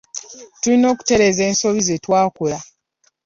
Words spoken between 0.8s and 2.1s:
okutereeza ensobi ze